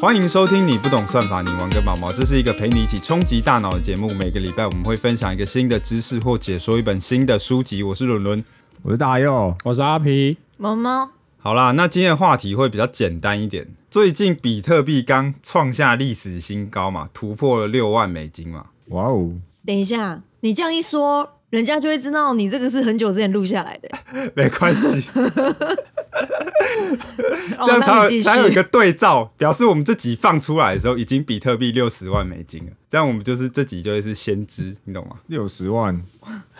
[0.00, 2.08] 欢迎收听《你不懂算法，你玩个毛毛》。
[2.16, 4.08] 这是一个陪你一起冲击大脑的节目。
[4.14, 7.82] 每个礼拜我们会分享一个新的知识或解说一本新的书籍。
[7.82, 8.44] 我是伦伦，
[8.80, 10.38] 我是大佑，我是阿皮。
[10.56, 13.68] 毛毛，好啦，那今天的话题会比较简单一点。
[13.90, 18.68] 最近比特币刚创下历史新高嘛，突破了六万美金嘛。
[18.86, 19.32] 哇哦，
[19.66, 23.90] 等一下，你这样一说，人家就会知道你这个是很久之前录下来的。
[24.34, 25.54] 没关系，哦
[27.64, 32.72] 这样才有才有一个对照，表示我们这集放出来的时候已经比特币六十万美金了。
[32.88, 35.16] 这样我们就是这集就会是先知，你懂吗？
[35.28, 36.02] 六十万，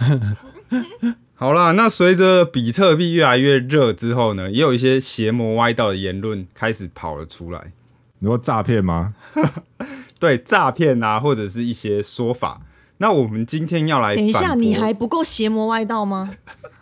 [1.34, 7.72] 好啦，那随着比特币越来越热之后呢，也有一些邪魔歪道的言论开始跑了出来，
[8.20, 9.14] 你说诈骗吗？
[10.20, 12.60] 对诈骗啊，或者是一些说法。
[12.98, 16.30] 那我们今天要来等一下，你还不够邪魔歪道吗？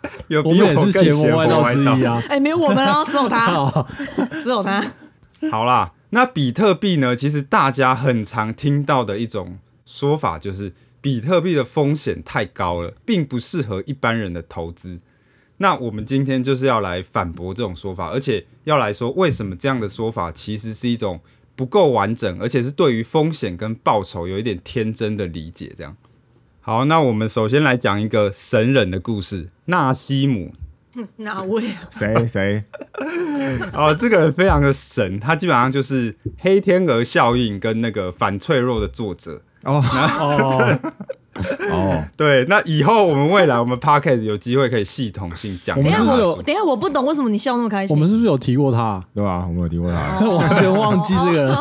[0.29, 2.03] 有我们也是比更邪邪魔歪道之一。
[2.03, 2.23] 啊。
[2.29, 3.87] 哎、没有我们哦，只有他，好
[4.43, 4.83] 只有他。
[5.51, 7.15] 好啦，那比特币呢？
[7.15, 14.99] 其实大家很常听到的一种说法就是，比特币的风险太高了，并不适合一般人的投资。
[15.57, 21.19] 那我们今天就是要来反驳这种说法，而且要来说为什么这样的说法其实是一种
[21.55, 25.73] 不够完整，而且是对于风险跟报酬有一点天真的理解。
[25.77, 25.95] 这样，
[26.69, 30.53] 好，那我们首先来讲一个神人的故事——纳西姆。
[31.17, 31.81] 哪位啊？
[31.89, 32.63] 谁谁？
[33.73, 39.41] 哦，这个人非常的神，他基本上就是《黑天鹅效应》跟那个反脆弱的作者。
[39.63, 39.83] 哦
[40.19, 40.79] 哦，
[41.73, 46.23] 哦，对，那以后我们未来我们 podcast 有机会可以系统性讲等一下一下他的书。
[46.23, 47.95] 们是不是有我等一下我不懂为什么你笑那么开心。
[47.95, 49.03] 我们是不是有提过他？
[49.15, 49.43] 对吧？
[49.49, 51.57] 我们有提过他，完全忘记这个人。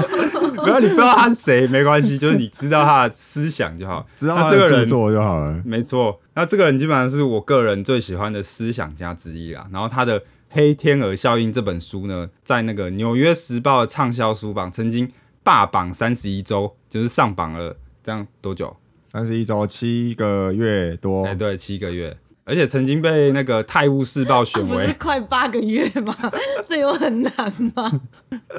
[0.62, 4.06] 不要你不知道他是谁没关系，就是你知道他的思想就好。
[4.16, 5.62] 知道他这个人做就好了。
[5.64, 9.66] 没错，那这个人基本上是我个人最喜欢的思想家之一啦。
[9.72, 10.20] 然后他的
[10.50, 15.10] 《黑天鹅效应》这本书呢，在那个《纽约时报》的畅销书榜曾经
[15.42, 18.76] 霸榜三十一周，就是上榜了，这样多久？
[19.10, 22.14] 三十一周七个月多哎、，对，七个月，
[22.48, 26.16] 而且曾经被那个《泰晤士报》选不是为快八个月吗？
[26.66, 27.32] 这有很难
[27.74, 28.00] 吗？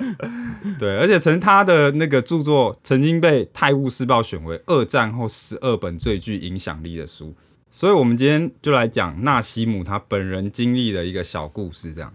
[0.77, 7.35] 对，而且曾他的那个著作曾经被《泰晤士报》选为二战后十二本最具影响力的书。
[7.71, 11.93] 所以，我们今天就来讲纳西姆他本人经历的一个小故事。
[11.93, 12.13] 这样，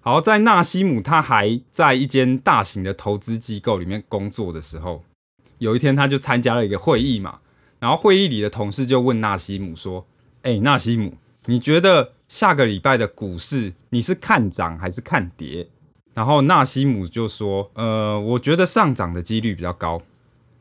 [0.00, 5.04] 好，在纳西姆他还在一间大型的投资机构里面工作的时候，
[5.58, 7.38] 有一天他就参加了一个会议嘛，
[7.78, 10.08] 然后会议里的同事就问纳西姆说
[10.42, 11.14] ：“哎、纳西姆，
[11.46, 15.68] 你觉得下个礼拜的股市你是看涨还是看跌？”
[16.14, 20.00] 然后纳西姆就说：“呃，我觉得上涨的几率比较高。”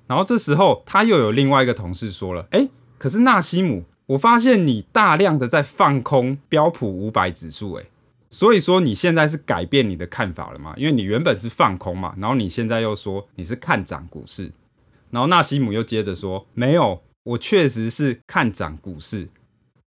[0.08, 7.86] 然后这时候他又有另外一个同事说了：“诶，可是纳西姆，我发现你大量的在放空标普五百指数，诶，
[8.30, 10.74] 所以说你现在是改变你的看法了吗？
[10.78, 14.52] 因为你原本是放空嘛，然后你现在又说你是看涨股市。”
[15.12, 19.28] 然后纳西姆又接着说：“没有，我确实是看涨股市，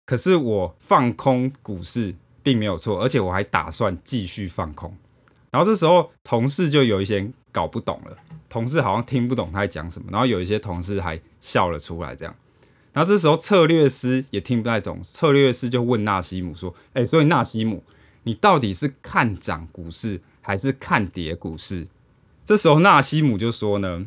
[0.09, 4.97] 可是我放空股市并没有错，而且我还打算继续放空。”
[5.53, 8.17] 然后这时候同事就有一些搞不懂了，
[8.49, 12.35] 同事好像听不懂他在讲什么，然后有一些同事还笑了出来，这样。
[12.95, 17.85] 然后这时候策略师也听不太懂，策略师就问纳西姆说：“哎，所以纳西姆，
[18.23, 21.87] 你到底是看涨股市还是看跌股市？”
[22.47, 24.07] 这时候纳西姆就说呢，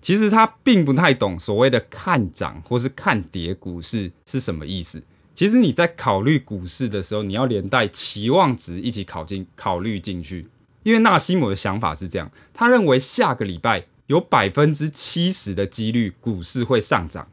[0.00, 5.02] 其实他并不太懂所谓的看涨或是看跌股市是什么意思。
[5.34, 10.48] 其实你在考虑股市的时候，你要连带期望值一起考进考虑进去。
[10.84, 17.26] 因为纳西姆的想法是这样，他认为下个礼拜有百分之七十的几率股市会上涨，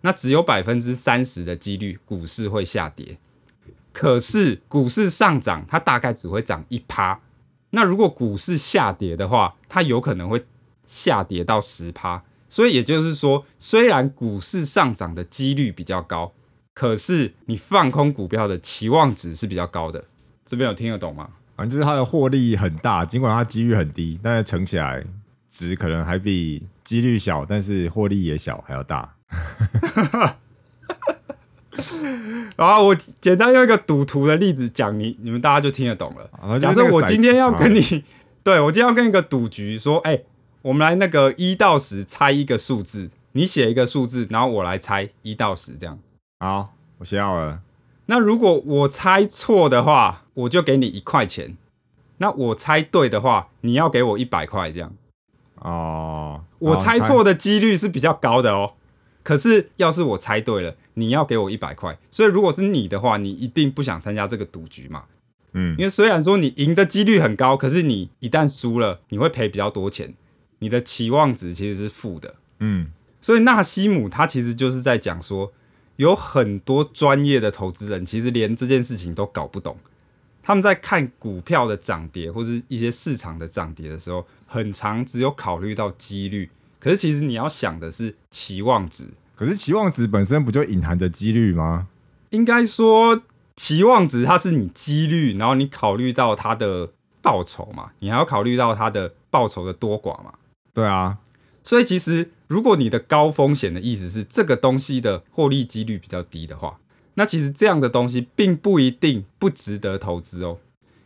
[0.00, 3.16] 那只有百分之三十的几率股市会下跌。
[3.92, 7.20] 可是股市上涨，它大概只会涨一趴。
[7.70, 10.44] 那如果股市下跌的话，它有可能会
[10.86, 12.22] 下跌到十趴。
[12.48, 16.32] 所以也就是说，虽然股市上涨的几率比较高，
[16.76, 20.04] 可是你放空股票的期望值是比较高的。
[20.44, 21.30] 这边有听得懂吗？
[21.56, 25.02] 反正就是它的获利很大，尽管它几率很低，但是乘起来
[25.48, 29.14] 值可能还比几率小，但是获利也小还要大。
[32.58, 36.28] 然后我简单用一个赌徒的例子讲，你你们大家就听得懂了。
[36.32, 38.04] 啊假设我今天要跟你，
[38.44, 40.24] 对我今天要跟一个赌局说，哎、
[40.60, 45.98] 我们来那个一到十猜一个数字，你写一个数字，然后我来猜一到十这样。
[46.38, 47.60] 好，我写好了。
[48.06, 51.56] 那如果我猜错的话，我就给你一块钱；
[52.18, 54.94] 那我猜对的话，你要给我一百块这样。
[55.56, 58.74] 哦，我猜错的几率是比较高的哦。
[59.22, 61.98] 可是要是我猜对了，你要给我一百块。
[62.10, 65.04] 所以如果是你的话，你一定不想参加这个赌局嘛？
[65.58, 70.14] 嗯因为虽然说你赢的几率很高，可是你一旦输了，你会赔比较多钱。
[70.60, 72.36] 你的期望值其实是负的。
[72.60, 75.52] 嗯，所以纳西姆他其实就是在讲说，
[75.96, 79.76] 有很多专业的投资人其实连这件事情都搞不懂。
[80.42, 86.48] 他们在看股票的涨跌或是一些市场的涨跌的时候，很常只有考虑到几率，
[86.78, 89.08] 可是其实你要想的是期望值。
[89.34, 91.88] 可是期望值本身不就隐含着几率吗？
[92.30, 93.20] 应该说，
[93.56, 96.90] 期望值它是你几率，然后你考虑到它的
[97.20, 100.34] 报酬嘛，你还要考虑到它的报酬的多寡嘛。
[100.72, 101.18] 对啊，
[101.66, 106.78] 所以其实，如果你的高风险的意思是这个东西的获利几率比较低的话，
[107.14, 110.58] 那其实这样的东西并不一定不值得投资哦。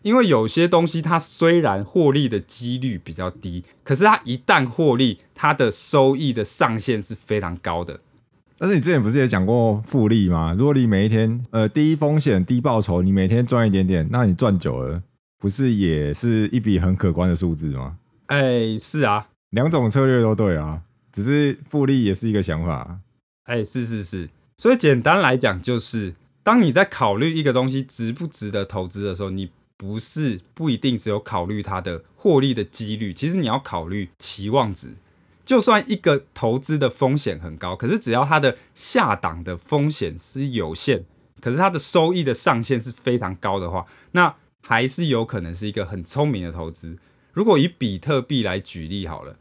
[0.02, 8.00] 因为有些东西它虽然获利的几率比较低，可是它一旦获利，它的收益的上限是非常高的。
[8.58, 10.54] 但是你之前不是也讲过复利吗？
[10.58, 15.02] 如果你每一天呃低风险低报酬，你每天赚一点点，那你赚久了，
[15.38, 17.96] 不是也是一笔很可观的数字吗？
[18.26, 20.82] 哎，是啊，两种策略都对啊，
[21.12, 23.00] 只是复利也是一个想法。
[23.44, 24.30] 哎，是是是。
[24.56, 34.94] 所以简单来讲，就是当你在考虑一个东西值不值得投资的时候，你不是不一定只有考虑它的获利的几率，其实你要考虑期望值。
[35.44, 41.02] 就算一个投资的风险很高，可是只要它的下档的风险是有限，
[41.40, 46.98] 可是它的收益的上限是非常高的话，那还是有可能是一个很聪明的投资。
[47.40, 49.34] 如果以比特币来举例好了，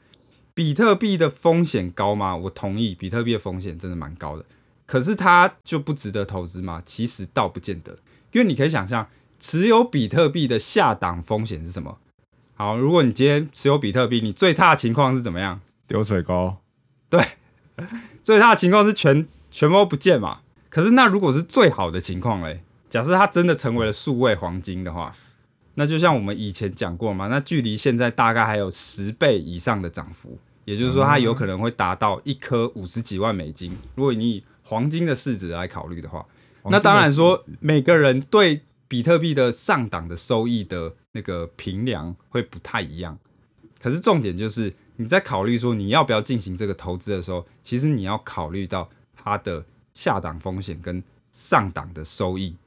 [0.54, 2.34] 比特币的风险高吗？
[2.34, 4.46] 我同意，比特币的风险真的蛮高的。
[4.86, 6.82] 可是它就不值得投资吗？
[6.86, 7.98] 其实倒不见得，
[8.32, 11.98] 因为你可以想象，持有比特币的下档风险是什么？
[12.54, 15.60] 好，如果你今天持有比特币，你最差的情况是怎么样？
[15.86, 16.56] 丢水沟，
[17.10, 17.22] 对，
[18.24, 20.40] 最差的情况是全全部都不见嘛。
[20.70, 22.64] 可是那如果是最好的情况嘞？
[22.90, 25.14] 假设它真的成为了数位黄金的话，
[25.80, 33.72] 那就像我们以前讲过嘛，那距离现在大概还有十倍以上的涨幅，也就是说它有可能会达到一颗五十几万美金。
[33.96, 36.26] 如果你以黄金的市值来考虑的话，
[36.66, 43.18] 那当然说每个人对比特币的上档的收益的那个评量会不太一样。
[43.80, 52.58] 可是重点就是你在考虑说你要不要进行这个投资的时候，其实你要考虑到它的下档风险跟上档的收益。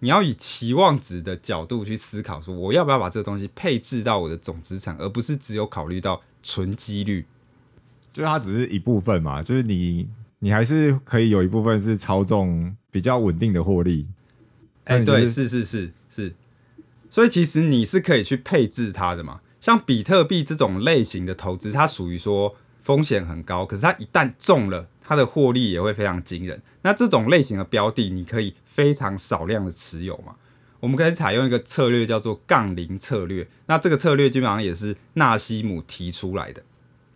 [0.00, 7.26] 你要以期望值的角度去思考，说我要不要把这个东西配置到我的总资产，而不是只有考虑到纯几率。
[8.12, 10.08] 就是它只是一部分嘛，就是你
[10.38, 14.06] 你还是可以有一部分是操纵比较稳定的获利。
[14.84, 16.34] 哎、对，是是是是，
[17.10, 19.40] 所以其实你是可以去配置它的嘛。
[19.60, 26.60] 像比特币这种类型的投资，它属于说风险很高，可是它一旦中了，它的获利也会非常惊人。
[26.82, 30.34] 那这种类型的标的，你可以非常少量的持有嘛。
[30.80, 33.46] 我们可以采用一个策略叫做杠铃策略。
[33.66, 36.62] 那这个策略基本上也是纳西姆提出来的。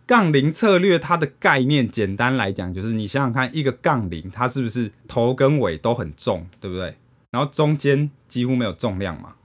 [0.07, 6.95] 杠铃策略它的概念，简单来讲就是你想想看，一个杠铃它是不是头跟尾都很重，对不对？
[7.29, 9.35] 然后中间几乎没有重量嘛。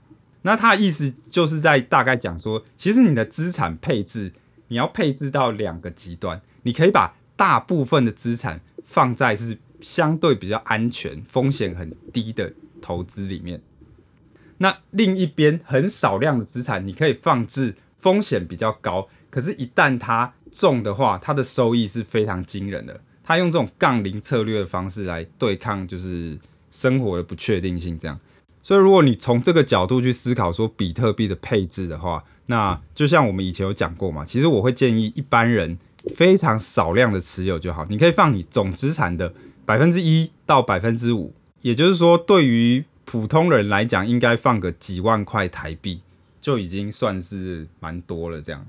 [0.41, 4.33] 那它的意思就是在大概讲说，其实你的资产配置，
[4.69, 12.51] 你要配置到两个极端，你可以把大部分的资产放在是相对比较安全、风险很低的
[12.81, 13.61] 投资里面。
[14.57, 22.99] 那另一边很少量的资产，你可以放置风险比较高，可是，一旦它中的话，它的收益是非常惊人的。
[23.23, 26.39] 它用这种杠铃策略的方式来对抗，就是
[26.71, 28.19] 生活的不确定性，这样。
[28.63, 35.77] 所以，如果你从这个角度去思考说比特币的配置的话，那就像我们以前有讲过嘛，其实我会建议一般人
[36.15, 37.85] 非常少量的持有就好。
[37.85, 39.33] 你可以放你总资产的
[39.65, 46.01] 百分之一到百分之五，也就是说，对于普通人来讲，应该放个几万块台币
[46.41, 48.41] 就已经算是蛮多了。
[48.41, 48.65] 这样，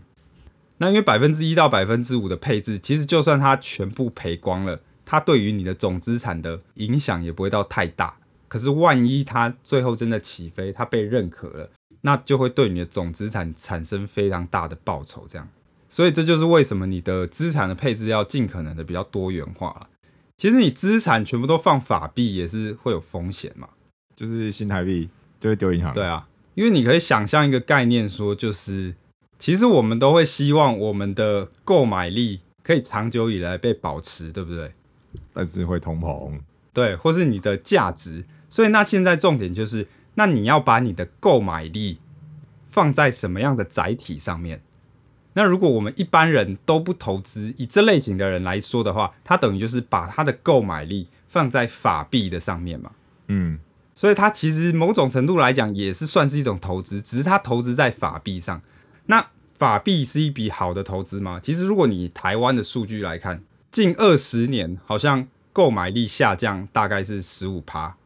[0.78, 8.18] 那因为百分之一到百分之五的配置，其实就算它全部赔光了，它对于你的总资产的影响也不会到太大。
[8.46, 15.26] 可是万一它最后真的起飞，它被认可了，那就会对你的总资产产生非常大的报酬。
[15.28, 15.48] 这样，
[15.88, 19.88] 所以这就是为什么你的资产的配置要尽可能的比较多元化了。
[20.36, 23.68] 其实你资产全部都放法币也是会有风险嘛。
[24.14, 25.08] 就是新台币
[25.40, 25.92] 就会丢银行。
[25.94, 28.94] 对啊，因为你可以想象一个概念，说就是
[29.38, 34.72] 其实我们都会希望我们的购买力可以长久以来被保持，对不对？
[35.32, 36.38] 但是会通膨。
[36.72, 38.24] 对，或是你的价值。
[38.50, 41.98] 所以那现在重点就是，那你要把你的购买力
[42.66, 44.62] 放在什么样的载体上面？
[45.34, 52.90] 那如果我们一般人都不投资，以这类型的人来说的话，他等于就是把他的购买力放在法币的上面嘛。
[53.28, 53.58] 嗯，
[53.94, 58.60] 所以他其实某种程度来讲也是算是一种投资，只是他投资在法币上。
[59.06, 61.38] 那法币是一笔好的投资吗？
[61.42, 67.96] 其实，如果你以台湾的数据来看，近二十年好像购买力下降大概是十五趴，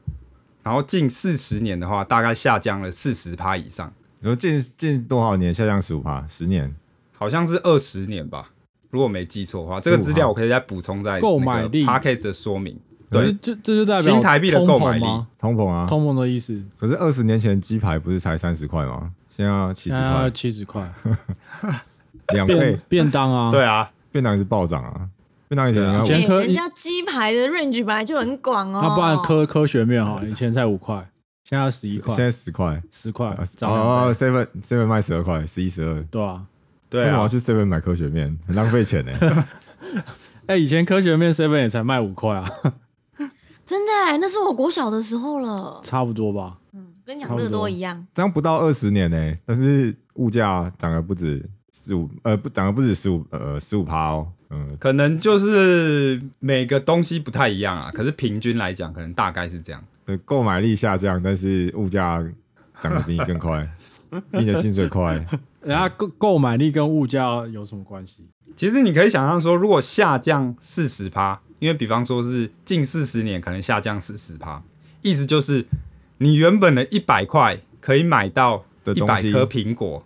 [0.63, 6.27] 然后近四十年的话，大概下降了四十趴以上，你说近近多少年下降十五趴？
[6.29, 6.75] 十年？
[7.23, 8.51] 好像是二十年吧，
[8.91, 12.77] 如果没记错的话，这个资料我可以再补充在购买力 p a c k a g e 的说明。
[13.09, 15.87] 对，可是这这就代表新台币的购买力通膨吗通膨啊！
[15.87, 19.13] 通膨的意思，可是二十年前鸡排不是才三十块吗？
[19.29, 20.93] 现在要七十块，七十块，
[22.35, 22.83] 两倍便。
[22.89, 25.09] 便当啊，对啊，便当也是暴涨啊！
[25.47, 28.81] 便当以前啊以前科哎人家鸡排的 range 本来就很广哦。
[28.83, 31.07] 那不然科科学面哈，以前才五块，
[31.45, 33.27] 现在十一块现，在十块，十块
[33.61, 36.03] 哦，，seven seven 卖十二块，十一十二。
[36.11, 36.43] 对啊。
[36.93, 38.39] 对啊为什么要，去 seven 买科学面？
[38.47, 39.47] 很浪费钱呢。
[40.47, 42.49] 哎，以前科学面 seven 也才卖五块啊，
[43.65, 46.59] 真的哎，那是我国小的时候了，差不多吧。
[46.75, 48.07] 嗯跟养乐多一样。
[48.15, 54.29] 这样不到二十年呢，但是物价涨了不止十五，呃，不涨了不止十五，呃，十五趴哦。
[54.51, 59.83] 嗯，可能就是每个东西不太一样啊，可是平均来讲，可能大概是这样。
[60.05, 62.23] 对，购买力下降，但是物价
[62.81, 63.92] 涨得比你更快，比
[64.33, 65.15] 你的薪水快。
[65.63, 68.27] 人家购购买力跟物价有什么关系？
[68.55, 74.63] 其实你可以想象说，如果下降四十趴，因为比方说是近四十年可能下降四十趴，
[75.01, 75.67] 意思就是
[76.19, 80.05] 你原本的一百块可以买到的东西一百颗苹果，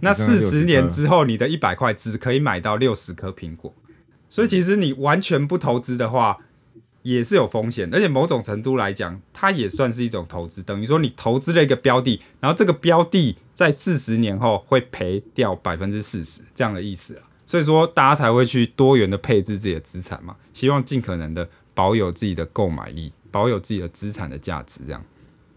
[0.00, 3.74] 那只剩下60四十年之后，你的一百块只可以买到六十颗苹果。
[4.28, 6.38] 所以其实你完全不投资的话，
[7.02, 17.22] 也是有风险，而且某种程度来讲，它也算是一种投资，等于说你投资了一个标的，然后这个标的在四十年后会赔掉百分之四十这样的意思啊。
[17.44, 25.04] 所以说大家才会去多元的配置自己的资产嘛，希望尽可能的保有自己的购买力，保有自己的资产的价值，这样。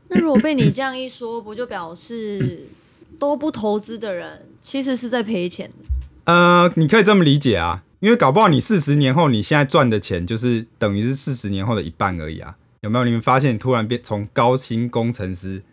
[0.10, 2.68] 那如果被你这样一说，不就表示
[3.18, 6.34] 都不投资的人其实是在赔钱的？
[6.34, 13.06] 呃，你可以这么理解啊，因为搞不好你四十年后你现在赚的钱就是等于是四十年后的一半而已啊，有没有？
[13.06, 15.64] 你们发现突然变从高薪工程师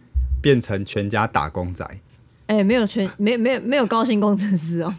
[0.41, 1.87] 变成全家打工仔？
[2.47, 4.95] 哎、没有全没没有没有高薪工程师哦，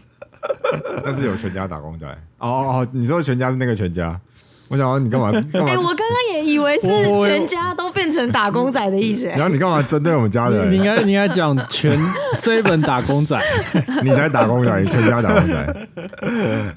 [1.04, 2.06] 但是有全家打工仔。
[2.38, 4.20] 哦哦哦，你说全家是那个全家？
[4.68, 5.82] 我想说你干嘛 干哎、嘛？
[5.82, 6.88] 我刚刚也以为是
[7.20, 10.70] 全家都变成打工仔的意思、然后你干嘛针对我们家人？
[10.70, 11.96] 你应该你应该讲全
[12.34, 13.38] seven 打工仔，
[14.02, 16.76] 你才打工仔，你全家打工仔。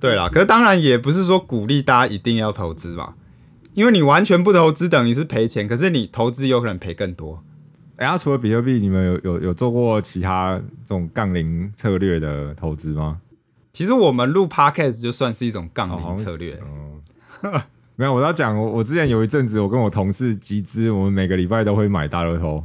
[0.00, 3.14] 对啦，可是当然也不是说鼓励大家一定要投资嘛，
[3.74, 7.42] 因为你完全不投资等于是赔钱，可是你投资有可能赔更多。
[7.96, 13.18] 哎、呀，除了比特币，你们有有有做过其他这种杠铃策略的投资吗？
[13.72, 16.58] 其实我们录 podcast 就算是一种杠铃策略，
[17.42, 17.60] 哦，
[17.96, 22.64] 没有，我要讲，我我之前有一阵子，我跟我同事集资，我们每个礼拜都会买大乐透，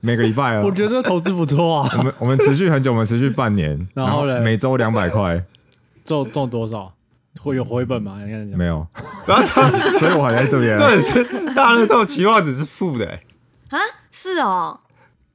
[0.00, 5.44] 每个礼拜啊， 我觉得投资不错啊， 我们我们持续很久，我们持续半年，然后呢每周两百块，
[6.06, 6.92] 中中多少？
[7.38, 8.18] 会有回本吗？
[8.24, 8.86] 你看没有，
[9.26, 9.70] 然 后他，
[10.00, 10.74] 所以我还在这边。
[10.78, 13.22] 重点是大乐透期望值是负的、欸，
[13.68, 13.78] 啊，
[14.10, 14.80] 是哦，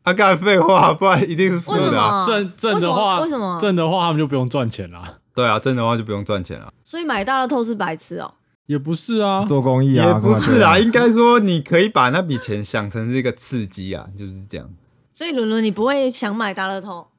[0.02, 2.26] 啊，干废话，不然一定是负为什的？
[2.26, 3.60] 正正的话，为什么？
[3.62, 5.04] 正的话他们就不用赚钱啦。
[5.36, 6.74] 对啊，正的话就不用赚钱了。
[6.84, 8.34] 所以买大乐透是白痴哦。
[8.66, 14.68] 也不是啊，做公益啊，也不是啦，干嘛这样应该说你可以把那笔钱想成是一个刺激啊，就是这样。
[15.14, 17.10] 所以伦伦，你不会想买大乐透？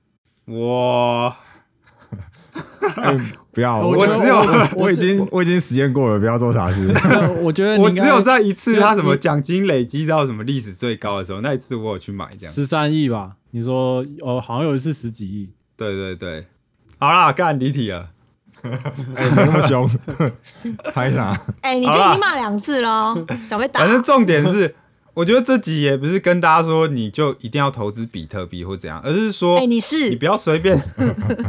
[0.47, 1.33] 我
[3.53, 6.89] 不要，我我只有我我已经我已经实验过了，不要做傻事。
[7.43, 12.53] 我觉得我只有在一次他什么奖金累积到什么历史最高的时候，那一次我有去买这样。
[12.53, 13.33] 十三亿吧？
[13.51, 16.47] 你说哦，好像有一次十几亿，对对对，
[16.99, 18.09] 好啦，干离体了。
[19.17, 19.91] 哎，没那么凶，
[20.95, 21.37] 拍啥？
[21.63, 23.91] 哎、你今天已经骂两次喽，想被打反？
[23.91, 24.73] 正重点是，
[25.15, 30.81] 我觉得这集也不是跟大家说你就一定要投资比特币或怎样，而是说哎、你你是不要随便，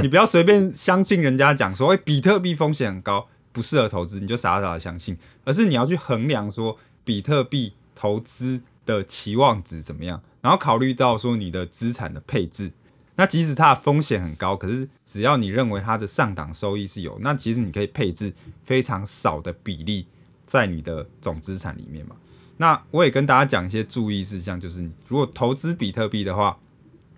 [0.01, 12.71] 你不要随便 相信人家讲说，哎、比特币风险很高，不适合投资，你就傻傻的相信，而是你要去衡量说比特币投资的期望值怎么样，然后考虑到说你的资产的配置。
[13.15, 18.33] 那即使它的风险很高，可是只要你认为它的上档收益是有，那其实你可以配置
[18.65, 20.07] 非常少的比例
[20.45, 22.15] 在你的总资产里面嘛。
[22.57, 26.59] 那我也跟大家讲一些注意事项，就是你如果投资比特币的话，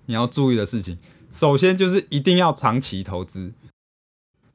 [0.06, 0.98] 你要注意的事情，
[1.30, 3.54] 首先就是一定要长期投资，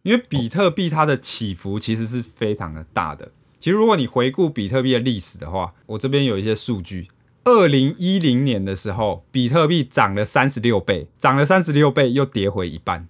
[0.02, 3.32] 因为比特币它的起伏其实是非常的大的。
[3.58, 7.08] 其实如果你回顾比特币的历史的话，我这边有一些数据。
[7.44, 13.08] 二零一零年的时候，比特币涨了三十六倍，涨了三十六倍又跌回一半。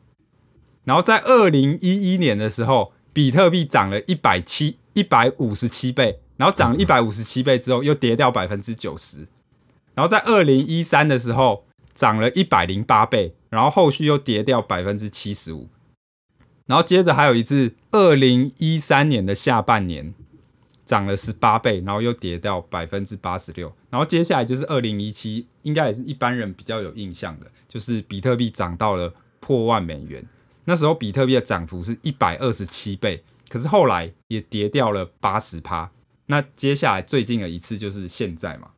[0.84, 9.28] 然后在二零一一年的时候，比特币涨了一百七一百五十七倍，然后涨了一百五十七倍之后又跌掉百分之九十。
[9.94, 15.68] 然后在二零一三的时候涨了一百零八倍，然后后续又跌掉百分之七十五，
[16.64, 20.14] 然后接着还有一次，二零一三年的下半年
[20.86, 30.24] 涨了十八倍，然后又跌掉百分之八十六，然后接下来就是二零一七，应该也是一般人比较有印象的，就是比特币涨到了破万美元，
[30.64, 35.90] 那时候比特币的涨幅是一百二十七倍，可是后来也跌掉了八十趴。
[36.30, 38.70] 那接下来最近的一次就是现在嘛，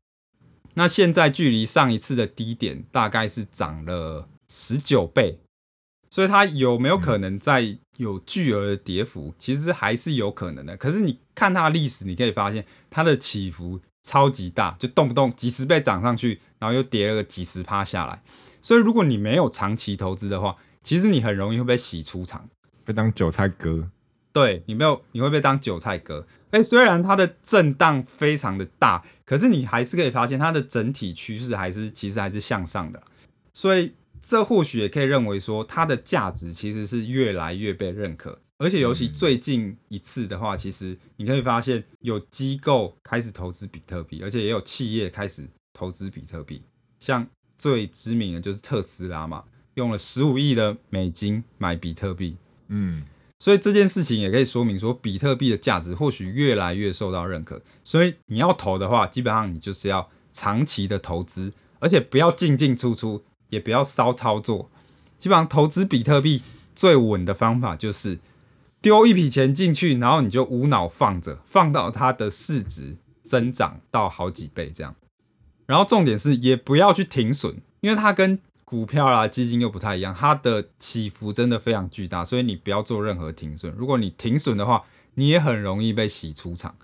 [0.74, 5.38] 那现在距离上一次的低点大概是涨了十九倍，
[6.10, 9.34] 所以它有没有可能再有巨额的跌幅？
[9.36, 10.74] 其实还是有可能的。
[10.78, 18.22] 可是你看它的历史，你可以发现它的起伏超级大，就动不动几十倍涨上去，然后又跌了个几十趴下来。
[18.62, 22.48] 所以如果你没有长期投资的话，其实你很容易会被洗出场。
[22.82, 23.90] 被当韭菜割。
[24.32, 26.26] 对你没有，你会被当韭菜割。
[26.52, 33.02] 哎，虽然它的震荡非常的大，可是你还是可以发现它的整体趋势还是其实还是向上的。
[33.52, 38.38] 所以这或许也可以认为说，它的价值其实是越来越被认可。
[38.58, 46.62] 而且尤其最近一次的话，其实你可以发现有机构开始投资比特币，而且也有企业开始投资比特币。
[47.00, 47.26] 像
[47.58, 49.42] 最知名的就是特斯拉嘛，
[49.74, 52.36] 用了十五亿的美金买比特币。
[52.68, 53.02] 嗯，
[53.42, 57.60] 所以这件事情也可以说明说，比特币的价值或许越来越受到认可。
[57.82, 64.70] 所以你要投的话，基本上你就是要长期的投资，而且不要进进出出，也不要骚操作。
[65.18, 66.40] 基本上投资比特币
[66.76, 68.20] 最稳的方法就是
[68.80, 74.94] 丢一笔钱进去，然后你就无脑放着，放到它的市值增长到好几倍这样。
[75.66, 78.38] 然后重点是也不要去停损，因为它跟
[78.72, 83.70] 股票啦、基金又不太一样，它的起伏真的非常巨大，所以你不要做任何停损。
[83.76, 84.84] 如果你停损的话，
[85.16, 86.74] 你也很容易被洗出场。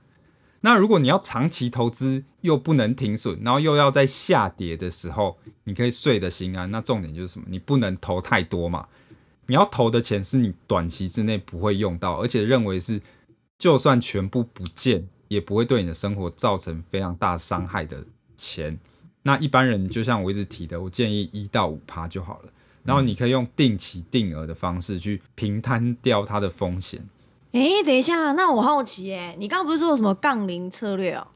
[0.60, 6.70] 那如果你要长期投资，又不能停损，然后又要在下跌的时候，你可以睡得心安。
[6.70, 7.46] 那重点就是什么？
[7.48, 8.86] 你不能投太多嘛。
[9.46, 13.00] 你要投的钱是你短期之内不会用到，而且认为是
[13.58, 18.04] 就算全部不见，也不会对你的生活造成非常大伤害的
[18.36, 18.78] 钱。
[19.28, 22.50] 那一般人就像我一直提的，我建议一到五趴就好了。
[22.82, 27.06] 然后你可以用定期定额的方式去平摊掉它的风险。
[27.52, 31.26] 哎，等一下，那我好奇哎，你刚刚不是说有什么杠铃策略哦？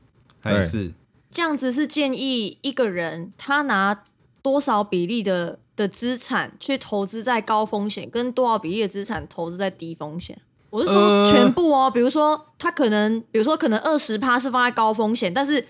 [0.43, 0.95] 还是
[1.31, 4.03] 这样子是建议一个人他拿
[4.41, 10.41] 多少比例的的资产去投资在高风险，跟多少比例的资产投资在低风险？
[10.71, 15.67] 我是说呃全部哦，比如说他可能，比如说可能二十趴是放在高风险，但是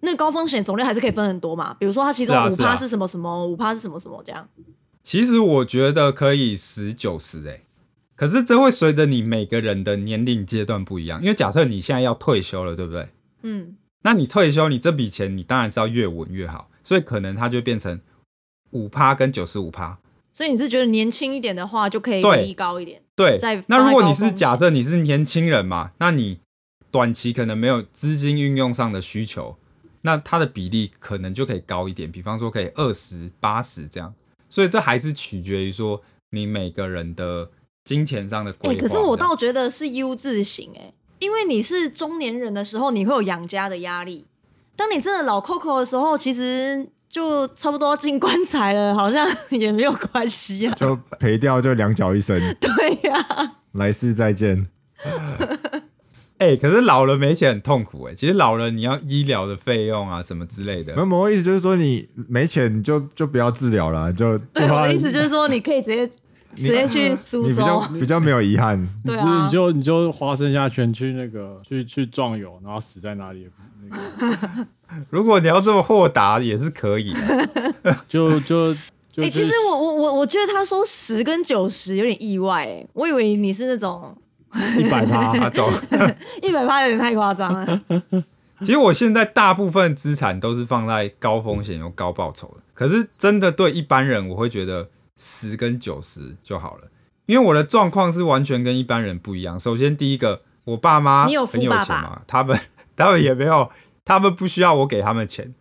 [0.00, 1.74] 那高风险种类还是可以分很多嘛。
[1.74, 4.48] 比如说它其中五趴是什么什么，五趴是什么什么这样。
[5.02, 7.62] 其实我觉得可以十九十哎，
[8.14, 11.20] 可是这会随着你每个人的年龄阶段不一样。
[11.22, 13.08] 因为假设你现在要退休了，对不对？
[13.42, 18.00] 嗯，那你退休，你这笔钱你当然是要越稳越好，所以可能它就变成
[18.72, 19.98] 五趴跟九十五趴。
[20.32, 23.02] 所以你是觉得年轻一点的话就可以提高一点？
[23.16, 26.38] 对再，那如果你是假设你是年轻人嘛，那你
[26.90, 29.56] 短期可能没有资金运用上的需求，
[30.02, 34.14] 那它的比例可能就可以高一点，比方说可以二十八十这样。
[34.48, 37.50] 所以这还是取决于说你每个人的
[37.84, 38.80] 金钱上的规哎、划。
[38.80, 44.26] 可是我倒觉得是 U 字型哎、因为你是中年人的时候，你会有养家的压力。
[44.74, 50.74] 当你真的老 Coco 的时候，其实就差不多要进棺材了，好像 也没有关系啊。
[50.74, 54.68] 就赔掉就两脚一伸， 对呀、来世再见。
[56.40, 61.00] 哎、可是老了没钱很痛苦哎、其实老了你要医疗的费用啊什么之类的没。
[61.00, 66.10] 有某个意思就是说你没钱你就就不要治疗了，就对，我的意思就是说，你可以直接
[66.56, 67.80] 直接去苏州比较。
[68.00, 68.84] 比较没有遗憾。
[69.04, 74.66] 对啊你就你就花剩下钱去那个去去壮游，然后死在哪里也不那个，
[75.10, 77.12] 如果你要这么豁达也是可以
[77.84, 77.96] 的。
[78.08, 78.74] 就就
[79.12, 84.16] 就哎、就是其实我我我我觉得他说十跟九十有点意外哎、我以为你是那种
[84.78, 85.70] 一百趴，阿走。
[86.42, 87.80] 一百趴有点太夸张了。
[88.60, 96.88] 其实我现在大部分资产都是放在高风险又高报酬的，可是真的对一般人，我会觉得十跟九十就好了，
[97.24, 99.58] 因为我的状况是完全跟一般人不一样。
[99.58, 102.60] 首先第一个，我爸妈你有富很有爸爸钱嘛，他们
[102.94, 103.70] 他们也没有，
[104.04, 105.54] 他们不需要我给他们钱，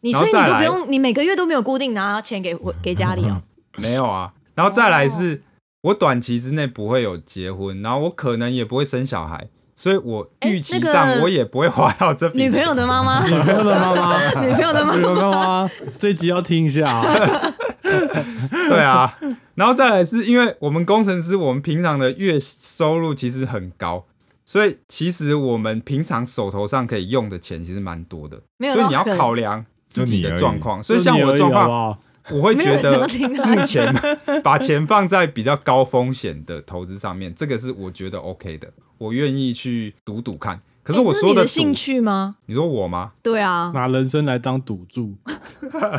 [0.00, 3.42] 你所以你都不用，你每个月都没有固定拿钱给我给家里哦。
[3.76, 4.32] 没有啊。
[4.54, 5.42] 然后再来是
[5.86, 12.28] 我短期之内不会有结婚，然后我可能也不会生小孩，所以我哎预期上我也不会花到这。
[12.30, 15.70] 女朋友的妈妈， 女朋友的妈妈，女朋友的妈女妈？
[15.98, 17.54] 这一集要听一下啊！
[18.68, 19.16] 对啊，
[19.54, 24.06] 然后再来是因为我们工程师，我们平常的月收入其实很高，
[24.44, 28.38] 所以其实我们平常手头上可以用的钱其实蛮多的，
[28.74, 30.82] 所以你要考量自己的状况。
[30.82, 31.96] 所以像我的状况，
[32.30, 33.06] 我会觉得
[33.44, 33.94] 目前
[34.42, 40.60] 把钱放在比较高风险的投资上面，这个是我觉得 OK 的，我愿意去赌赌看。
[40.82, 42.36] 可是我说的赌，你的兴趣吗？
[42.46, 43.12] 你说我吗？
[43.22, 45.14] 对啊，拿人生来当赌注，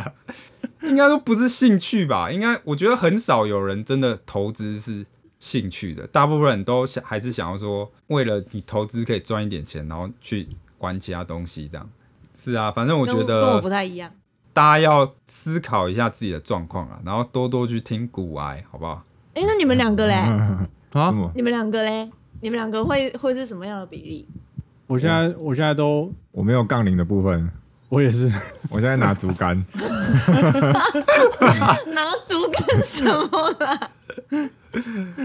[0.82, 2.30] 应该说不是兴趣吧？
[2.32, 5.04] 应该我觉得很少有人真的投资是
[5.38, 11.88] 兴趣的，大部分人都想还是想要说，为了你投资可以赚一点钱，然后去玩其他东西这样。
[12.34, 14.10] 是啊，反正我觉跟跟我得不太一样。
[14.52, 19.02] 大家要思考一下自己的状况啊，然后多多去听股癌，好不好？
[19.34, 20.14] 哎，那你们两个嘞？
[20.92, 21.12] 啊？
[21.34, 22.10] 你们两个嘞？
[22.40, 24.28] 你们两个会会是什么样的比例？
[24.86, 27.50] 我现在我现在都我没有杠铃的部分，
[27.88, 28.32] 我也是，
[28.70, 29.64] 我现在拿竹竿。
[31.92, 33.90] 拿竹竿什么啦？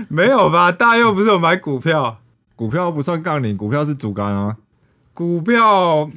[0.10, 0.72] 没有吧？
[0.72, 2.20] 大佑不是有买股票？
[2.56, 4.58] 股票不算杠铃，股票是竹竿啊。
[5.14, 6.10] 股票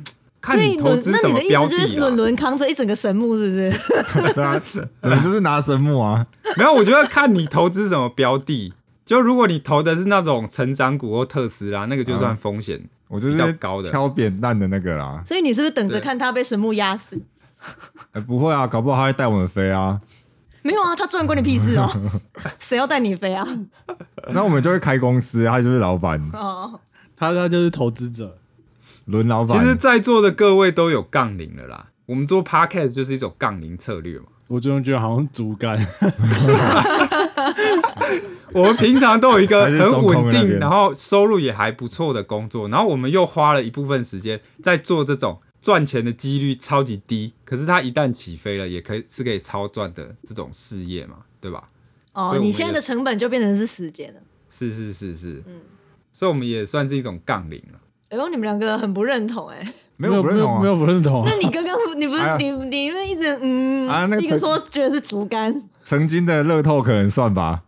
[0.47, 1.97] 看所以轮，你投资那你的意什么标思就是。
[1.97, 3.73] 轮轮扛着一整个神木，是不是？
[4.35, 4.63] 对啊，
[5.03, 6.25] 你就是拿神木啊。
[6.57, 8.73] 没有，我觉得看你投资什么标的。
[9.05, 12.81] 就如果你投的是那种成长股或特斯拉，那个就算风险。
[13.09, 15.23] 我就是比较高的挑扁担的那个啦。
[15.25, 17.21] 所以你是不是等着看他被神木压死？
[18.13, 20.01] 哎不会啊，搞不好他会带我们飞啊。
[20.63, 21.89] 没有啊，他赚关你屁事哦！
[22.59, 23.47] 谁要带你飞啊？
[24.31, 26.81] 那我们就会开公司，他就是老板，哦，
[27.17, 28.37] 他他就是投资者，
[29.07, 29.59] 轮老板。
[29.59, 31.91] 其实，在座的各位都有杠铃了啦。
[32.07, 34.27] 我们做 podcast 就是一种杠铃策略嘛。
[34.49, 35.77] 我最终觉得好像竹竿，
[38.55, 51.69] 我们平常都有一个很稳定，然后收入也还不错的工作，然后我们又花了一部分时间在做这种赚钱的几率超级低，可是它一旦起飞了，也可以是可以超赚的这种事业嘛，对吧？
[52.13, 54.21] 哦你现在的成本就变成是时间了。
[54.49, 55.61] 是是是是，嗯，
[56.13, 57.81] 所以我们也算是一种杠铃了。
[58.09, 59.67] 哎呦，你们两个很不认同哎、
[59.97, 61.37] 没有不认同啊没有不认同啊那。
[61.37, 67.63] 你刚刚 你不是、哎你你们一直嗯，啊那个一个说觉得是竹竿，曾经的乐透可能算吧。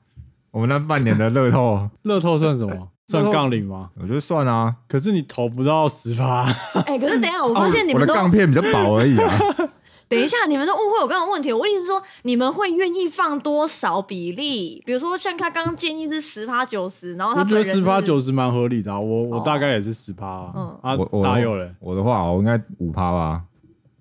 [0.51, 2.89] 我们那半年的乐透， 乐透算什么？
[3.09, 3.91] 算杠铃吗？
[4.01, 4.75] 我觉得算啊。
[4.89, 6.43] 可是你投不到十趴，
[6.87, 9.33] 哎、可是等一下我发现你我的们都、杠片比较薄而已啊。
[10.11, 11.53] 等一下，你们都误会我刚刚的问题。
[11.53, 14.83] 我意思是说，你们会愿意放多少比例？
[14.87, 18.99] 比如说，像他刚刚建议是十趴九十，然后他我觉得十趴九十蛮合理的啊。
[18.99, 20.79] 我我哦大概也是十趴啊嗯。
[20.83, 23.43] 啊我，我大佑嘞，我的话，我应该五趴吧。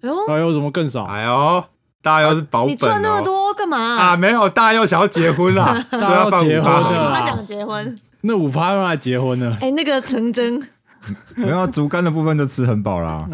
[0.02, 1.04] 哎呦，大佑怎么更少？
[1.06, 1.64] 哎呦，
[2.02, 3.22] 大佑是保本你赚那么哦。
[3.24, 8.00] 多干嘛、啊，没有，大佑想要结婚啦， 大佑要放结婚他想结婚？
[8.22, 9.58] 那五趴用来结婚呢？
[9.62, 10.68] 哎、那个成真，
[11.36, 13.28] 没有啊竹竿的部分就吃很饱啦。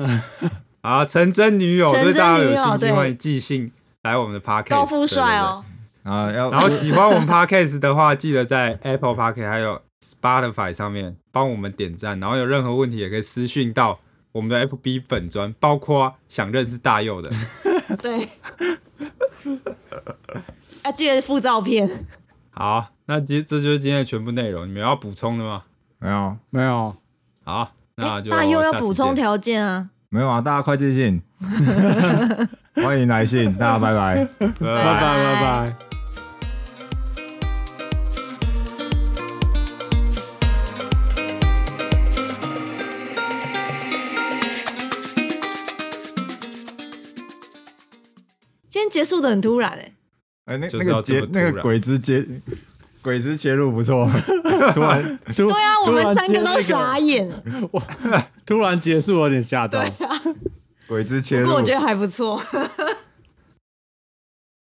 [0.84, 4.70] 啊，成真女友，对大家有女友对兴趣欢迎寄信来我们的 podcast。
[4.70, 5.64] 高富帅哦。
[6.04, 14.02] 啊，要然后喜欢我们 podcast 的话，记得在 Apple Podcast 还有 Spotify 上面帮我们点赞，然后有任何问题也可以私讯到
[14.34, 17.32] 我们的 FB 粉专，包括想认识大佑的。
[18.04, 18.28] 对，
[20.84, 21.90] 要记得附照片。
[22.50, 25.64] 好，那今这就是今天的全部内容，你们有要补充的吗？
[26.00, 26.94] 没有没有，
[27.46, 31.20] 好，那就大佑要补充见条件啊，没有啊，大家快寄信，
[32.86, 34.24] 欢迎来信，大家拜拜。
[34.38, 35.76] 拜拜拜拜拜。
[48.70, 49.92] 今天结束的很突然哎、
[50.46, 52.24] 哎，那那个接这么突然那个鬼子接
[53.04, 54.10] 鬼子切入不错，
[54.74, 57.30] 突然突对啊，我们三个都傻，傻眼，
[58.46, 59.84] 突然结束有点吓到。
[60.88, 62.42] 鬼子切入不过我，觉得还不错。